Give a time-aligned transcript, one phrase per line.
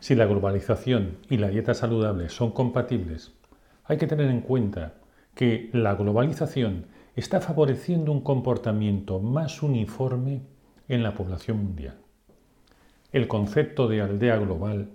[0.00, 3.32] si la globalización y la dieta saludable son compatibles,
[3.84, 4.94] hay que tener en cuenta
[5.34, 6.86] que la globalización
[7.16, 10.42] está favoreciendo un comportamiento más uniforme
[10.88, 11.98] en la población mundial.
[13.12, 14.90] El concepto de aldea global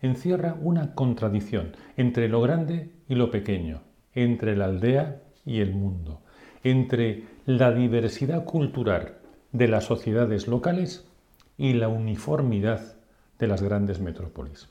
[0.00, 3.82] encierra una contradicción entre lo grande y lo pequeño,
[4.14, 6.22] entre la aldea y el mundo,
[6.62, 9.18] entre la diversidad cultural
[9.52, 11.06] de las sociedades locales
[11.56, 12.97] y la uniformidad
[13.38, 14.68] de las grandes metrópolis.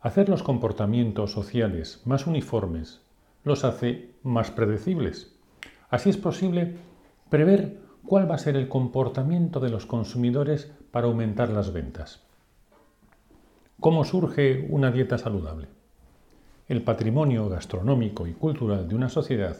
[0.00, 3.00] Hacer los comportamientos sociales más uniformes
[3.44, 5.34] los hace más predecibles.
[5.90, 6.76] Así es posible
[7.30, 12.22] prever cuál va a ser el comportamiento de los consumidores para aumentar las ventas.
[13.80, 15.68] ¿Cómo surge una dieta saludable?
[16.68, 19.56] El patrimonio gastronómico y cultural de una sociedad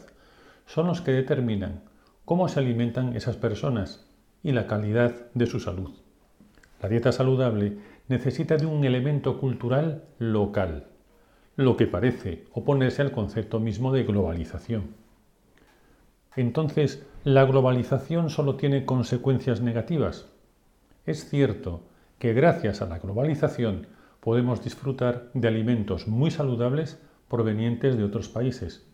[0.65, 1.83] son los que determinan
[2.25, 4.07] cómo se alimentan esas personas
[4.43, 5.91] y la calidad de su salud.
[6.81, 7.77] La dieta saludable
[8.09, 10.87] necesita de un elemento cultural local,
[11.55, 14.95] lo que parece oponerse al concepto mismo de globalización.
[16.35, 20.27] Entonces, ¿la globalización solo tiene consecuencias negativas?
[21.05, 21.83] Es cierto
[22.17, 23.87] que gracias a la globalización
[24.19, 28.87] podemos disfrutar de alimentos muy saludables provenientes de otros países.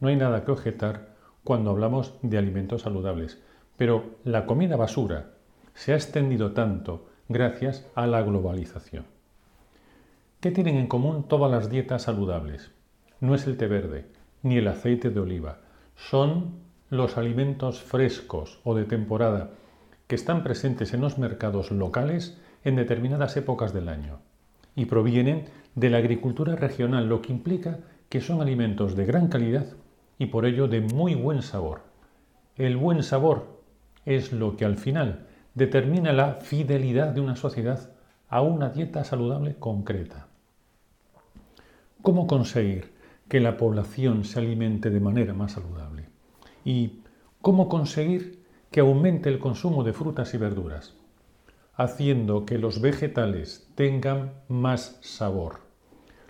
[0.00, 3.42] No hay nada que objetar cuando hablamos de alimentos saludables,
[3.76, 5.32] pero la comida basura
[5.72, 9.04] se ha extendido tanto gracias a la globalización.
[10.40, 12.72] ¿Qué tienen en común todas las dietas saludables?
[13.20, 14.06] No es el té verde,
[14.42, 15.60] ni el aceite de oliva,
[15.94, 16.56] son
[16.88, 19.50] los alimentos frescos o de temporada
[20.08, 24.18] que están presentes en los mercados locales en determinadas épocas del año
[24.74, 25.44] y provienen
[25.76, 29.66] de la agricultura regional, lo que implica que son alimentos de gran calidad
[30.18, 31.82] y por ello de muy buen sabor.
[32.56, 33.60] El buen sabor
[34.04, 37.90] es lo que al final determina la fidelidad de una sociedad
[38.28, 40.28] a una dieta saludable concreta.
[42.02, 42.92] ¿Cómo conseguir
[43.28, 46.08] que la población se alimente de manera más saludable?
[46.64, 47.02] ¿Y
[47.42, 50.94] cómo conseguir que aumente el consumo de frutas y verduras?
[51.74, 55.60] Haciendo que los vegetales tengan más sabor,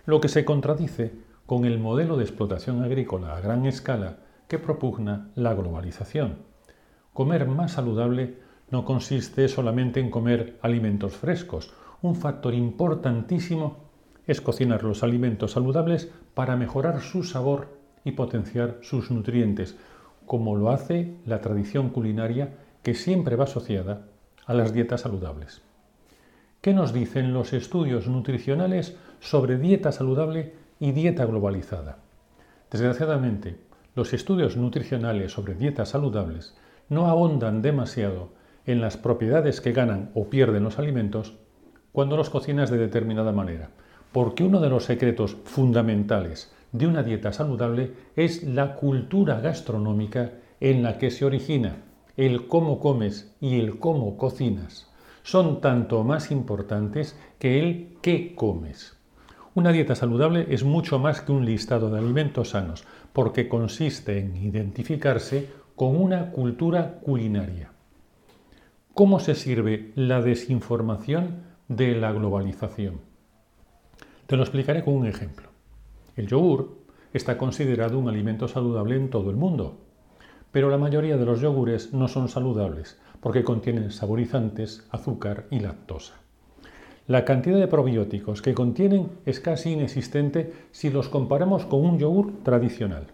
[0.05, 1.13] lo que se contradice
[1.45, 4.17] con el modelo de explotación agrícola a gran escala
[4.47, 6.39] que propugna la globalización.
[7.13, 8.37] Comer más saludable
[8.71, 11.73] no consiste solamente en comer alimentos frescos.
[12.01, 13.77] Un factor importantísimo
[14.25, 17.67] es cocinar los alimentos saludables para mejorar su sabor
[18.03, 19.77] y potenciar sus nutrientes,
[20.25, 24.07] como lo hace la tradición culinaria que siempre va asociada
[24.45, 25.61] a las dietas saludables.
[26.61, 31.97] ¿Qué nos dicen los estudios nutricionales sobre dieta saludable y dieta globalizada?
[32.71, 33.57] Desgraciadamente,
[33.95, 36.55] los estudios nutricionales sobre dietas saludables
[36.87, 38.29] no abondan demasiado
[38.65, 41.33] en las propiedades que ganan o pierden los alimentos
[41.91, 43.69] cuando los cocinas de determinada manera.
[44.11, 50.83] Porque uno de los secretos fundamentales de una dieta saludable es la cultura gastronómica en
[50.83, 51.77] la que se origina.
[52.17, 54.91] El cómo comes y el cómo cocinas
[55.23, 58.97] son tanto más importantes que el qué comes.
[59.53, 64.37] Una dieta saludable es mucho más que un listado de alimentos sanos, porque consiste en
[64.37, 67.70] identificarse con una cultura culinaria.
[69.01, 73.01] ¿Cómo se sirve la desinformación de la globalización?
[74.27, 75.47] Te lo explicaré con un ejemplo.
[76.15, 76.77] El yogur
[77.11, 79.79] está considerado un alimento saludable en todo el mundo,
[80.51, 86.13] pero la mayoría de los yogures no son saludables porque contienen saborizantes, azúcar y lactosa.
[87.07, 92.43] La cantidad de probióticos que contienen es casi inexistente si los comparamos con un yogur
[92.43, 93.07] tradicional.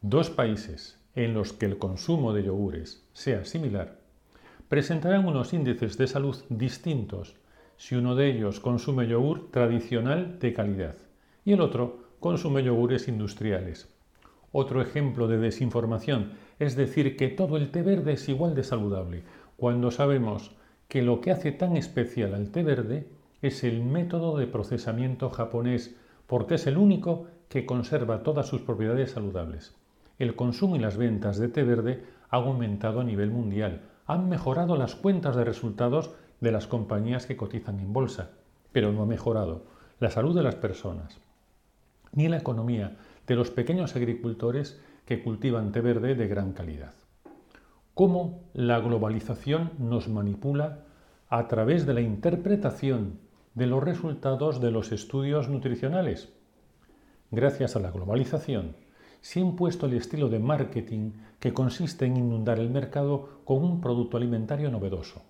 [0.00, 4.07] Dos países en los que el consumo de yogures sea similar
[4.68, 7.36] presentarán unos índices de salud distintos
[7.76, 10.96] si uno de ellos consume yogur tradicional de calidad
[11.44, 13.88] y el otro consume yogures industriales.
[14.52, 19.22] Otro ejemplo de desinformación es decir que todo el té verde es igual de saludable,
[19.56, 20.52] cuando sabemos
[20.88, 23.08] que lo que hace tan especial al té verde
[23.40, 29.12] es el método de procesamiento japonés, porque es el único que conserva todas sus propiedades
[29.12, 29.74] saludables.
[30.18, 34.76] El consumo y las ventas de té verde han aumentado a nivel mundial, han mejorado
[34.76, 36.10] las cuentas de resultados
[36.40, 38.30] de las compañías que cotizan en bolsa,
[38.72, 39.66] pero no ha mejorado
[40.00, 41.20] la salud de las personas,
[42.12, 42.96] ni la economía
[43.26, 46.94] de los pequeños agricultores que cultivan té verde de gran calidad.
[47.92, 50.84] Cómo la globalización nos manipula
[51.28, 53.20] a través de la interpretación
[53.54, 56.32] de los resultados de los estudios nutricionales.
[57.30, 58.74] Gracias a la globalización,
[59.20, 63.80] se ha impuesto el estilo de marketing que consiste en inundar el mercado con un
[63.80, 65.22] producto alimentario novedoso,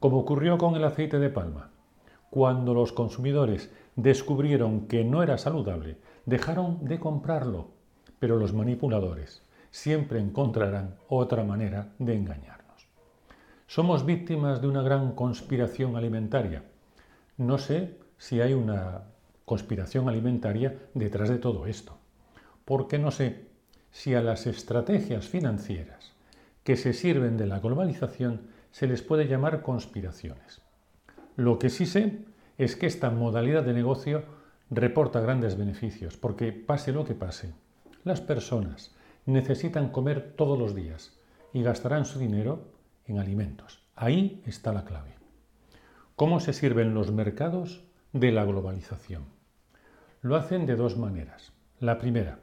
[0.00, 1.70] como ocurrió con el aceite de palma.
[2.30, 7.68] Cuando los consumidores descubrieron que no era saludable, dejaron de comprarlo,
[8.18, 12.88] pero los manipuladores siempre encontrarán otra manera de engañarnos.
[13.66, 16.64] Somos víctimas de una gran conspiración alimentaria.
[17.36, 19.02] No sé si hay una
[19.44, 21.98] conspiración alimentaria detrás de todo esto,
[22.64, 23.46] porque no sé
[23.90, 26.12] si a las estrategias financieras
[26.64, 30.62] que se sirven de la globalización se les puede llamar conspiraciones.
[31.36, 32.24] Lo que sí sé
[32.58, 34.24] es que esta modalidad de negocio
[34.70, 37.52] reporta grandes beneficios, porque pase lo que pase,
[38.02, 38.94] las personas
[39.26, 41.18] necesitan comer todos los días
[41.52, 42.64] y gastarán su dinero
[43.06, 43.82] en alimentos.
[43.94, 45.14] Ahí está la clave.
[46.16, 49.24] ¿Cómo se sirven los mercados de la globalización?
[50.20, 51.52] Lo hacen de dos maneras.
[51.80, 52.38] La primera,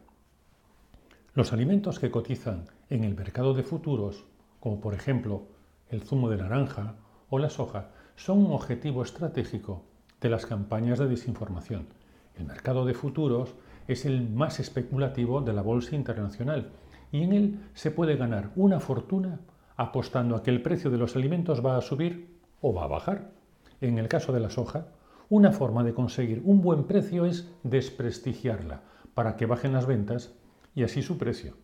[1.33, 4.25] los alimentos que cotizan en el mercado de futuros,
[4.59, 5.43] como por ejemplo
[5.89, 6.95] el zumo de naranja
[7.29, 9.85] o la soja, son un objetivo estratégico
[10.19, 11.87] de las campañas de desinformación.
[12.35, 13.55] El mercado de futuros
[13.87, 16.71] es el más especulativo de la bolsa internacional
[17.13, 19.39] y en él se puede ganar una fortuna
[19.77, 23.31] apostando a que el precio de los alimentos va a subir o va a bajar.
[23.79, 24.87] En el caso de la soja,
[25.29, 28.81] una forma de conseguir un buen precio es desprestigiarla
[29.13, 30.33] para que bajen las ventas
[30.75, 31.55] y así su precio.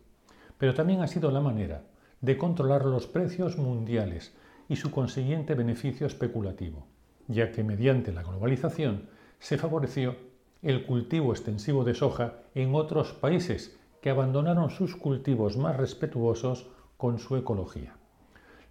[0.58, 1.84] Pero también ha sido la manera
[2.20, 4.34] de controlar los precios mundiales
[4.68, 6.86] y su consiguiente beneficio especulativo
[7.28, 9.08] ya que mediante la globalización
[9.38, 10.16] se favoreció
[10.62, 16.66] el cultivo extensivo de soja en otros países que abandonaron sus cultivos más respetuosos
[16.96, 17.96] con su ecología.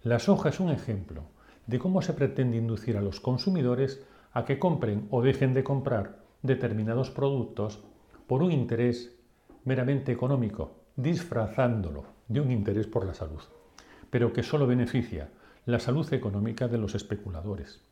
[0.02, 1.22] La soja es un ejemplo
[1.66, 6.18] de cómo se pretende inducir a los consumidores a que compren o dejen de comprar
[6.42, 7.82] determinados productos
[8.26, 9.17] por un interés
[9.68, 13.42] meramente económico, disfrazándolo de un interés por la salud,
[14.10, 15.28] pero que solo beneficia
[15.66, 17.82] la salud económica de los especuladores.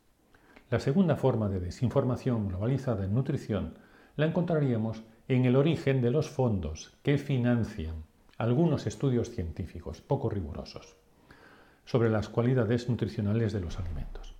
[0.70, 3.74] La segunda forma de desinformación globalizada en nutrición
[4.16, 8.04] la encontraríamos en el origen de los fondos que financian
[8.38, 10.96] algunos estudios científicos poco rigurosos
[11.84, 14.34] sobre las cualidades nutricionales de los alimentos.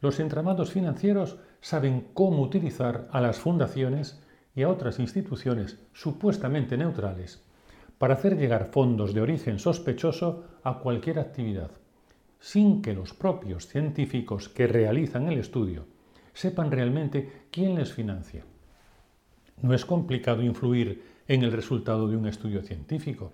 [0.00, 4.22] Los entramados financieros saben cómo utilizar a las fundaciones
[4.54, 7.42] y a otras instituciones supuestamente neutrales
[7.98, 11.70] para hacer llegar fondos de origen sospechoso a cualquier actividad,
[12.38, 15.84] sin que los propios científicos que realizan el estudio
[16.32, 18.44] sepan realmente quién les financia.
[19.60, 23.32] No es complicado influir en el resultado de un estudio científico.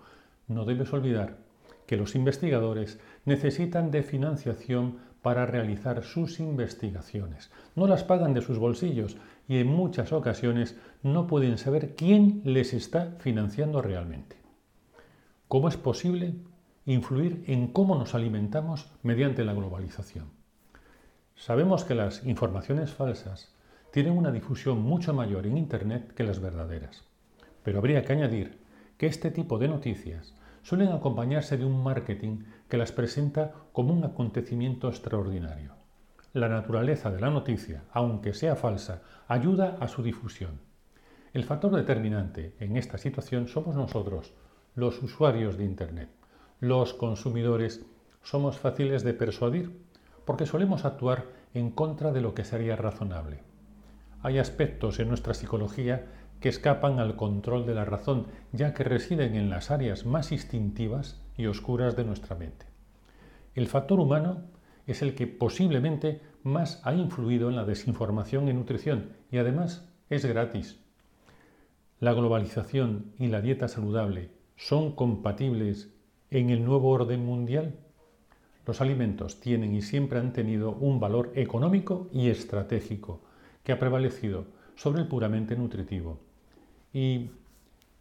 [0.48, 1.38] No debes olvidar
[1.86, 7.50] que los investigadores necesitan de financiación para realizar sus investigaciones.
[7.74, 9.16] No las pagan de sus bolsillos
[9.48, 14.36] y en muchas ocasiones no pueden saber quién les está financiando realmente.
[15.48, 16.36] ¿Cómo es posible
[16.84, 20.30] influir en cómo nos alimentamos mediante la globalización.
[21.34, 23.52] Sabemos que las informaciones falsas
[23.90, 27.02] tienen una difusión mucho mayor en Internet que las verdaderas,
[27.64, 28.60] pero habría que añadir
[28.96, 30.36] que este tipo de noticias
[30.66, 35.74] suelen acompañarse de un marketing que las presenta como un acontecimiento extraordinario.
[36.32, 40.58] La naturaleza de la noticia, aunque sea falsa, ayuda a su difusión.
[41.32, 44.34] El factor determinante en esta situación somos nosotros,
[44.74, 46.10] los usuarios de Internet
[46.60, 47.84] los consumidores
[48.22, 49.78] somos fáciles de persuadir
[50.24, 53.42] porque solemos actuar en contra de lo que sería razonable.
[54.22, 56.06] Hay aspectos en nuestra psicología
[56.40, 61.20] que escapan al control de la razón, ya que residen en las áreas más instintivas
[61.36, 62.66] y oscuras de nuestra mente.
[63.54, 64.42] El factor humano
[64.86, 70.24] es el que posiblemente más ha influido en la desinformación en nutrición y además es
[70.24, 70.78] gratis.
[71.98, 75.92] La globalización y la dieta saludable son compatibles
[76.30, 77.78] en el nuevo orden mundial,
[78.66, 83.22] los alimentos tienen y siempre han tenido un valor económico y estratégico
[83.62, 86.25] que ha prevalecido sobre el puramente nutritivo
[86.96, 87.30] y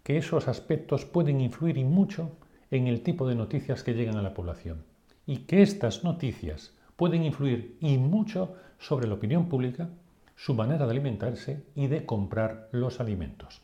[0.04, 2.32] que esos aspectos pueden influir y mucho
[2.72, 4.86] en el tipo de noticias que llegan a la población
[5.26, 9.90] y que estas noticias pueden influir y mucho sobre la opinión pública,
[10.38, 13.62] su manera de alimentarse y de comprar los alimentos.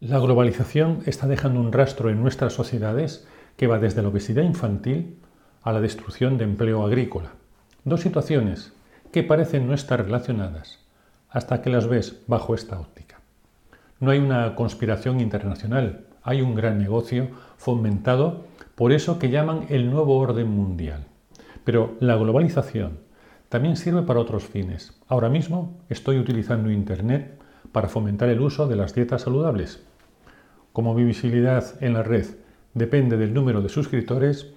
[0.00, 5.18] La globalización está dejando un rastro en nuestras sociedades que va desde la obesidad infantil
[5.60, 7.32] a la destrucción de empleo agrícola.
[7.84, 8.72] Dos situaciones
[9.12, 10.78] que parecen no estar relacionadas,
[11.28, 13.13] hasta que las ves bajo esta óptica.
[14.04, 18.44] No hay una conspiración internacional, hay un gran negocio fomentado
[18.74, 21.06] por eso que llaman el nuevo orden mundial.
[21.64, 22.98] Pero la globalización
[23.48, 25.00] también sirve para otros fines.
[25.08, 27.40] Ahora mismo estoy utilizando Internet
[27.72, 29.82] para fomentar el uso de las dietas saludables.
[30.74, 32.26] Como mi visibilidad en la red
[32.74, 34.52] depende del número de suscriptores,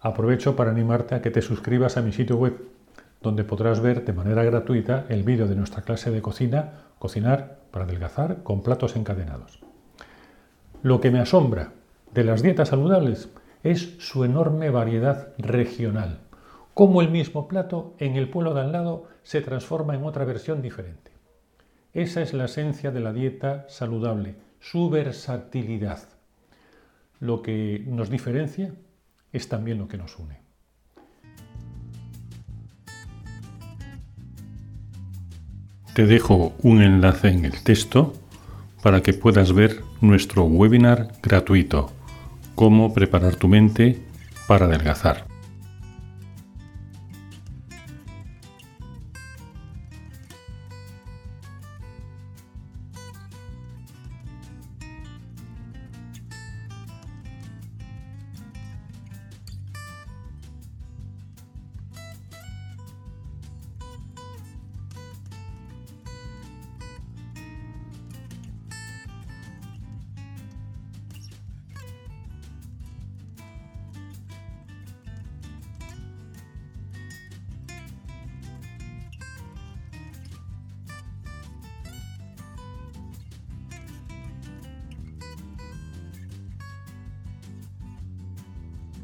[0.00, 2.56] aprovecho para animarte a que te suscribas a mi sitio web,
[3.22, 7.84] donde podrás ver de manera gratuita el vídeo de nuestra clase de cocina, Cocinar para
[7.84, 9.58] adelgazar con platos encadenados.
[10.82, 11.72] Lo que me asombra
[12.14, 13.28] de las dietas saludables
[13.64, 16.20] es su enorme variedad regional,
[16.74, 20.62] cómo el mismo plato en el pueblo de al lado se transforma en otra versión
[20.62, 21.10] diferente.
[21.92, 26.08] Esa es la esencia de la dieta saludable, su versatilidad.
[27.18, 28.72] Lo que nos diferencia
[29.32, 30.41] es también lo que nos une.
[35.94, 38.14] Te dejo un enlace en el texto
[38.82, 41.92] para que puedas ver nuestro webinar gratuito,
[42.54, 43.98] Cómo preparar tu mente
[44.46, 45.31] para adelgazar.